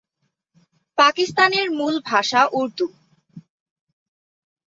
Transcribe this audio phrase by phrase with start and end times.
[0.97, 2.85] পাকিস্তানের মূল ভাষা উর্দু।